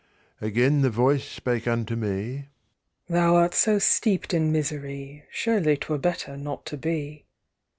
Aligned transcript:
Again 0.41 0.81
the 0.81 0.89
voice 0.89 1.23
spake 1.25 1.67
unto 1.67 1.95
me: 1.95 2.47
"Thou 3.07 3.35
art 3.35 3.53
so 3.53 3.77
steep'd 3.77 4.33
in 4.33 4.51
misery, 4.51 5.25
Surely 5.29 5.77
'twere 5.77 5.99
better 5.99 6.35
not 6.35 6.65
to 6.65 6.75
be. 6.77 7.27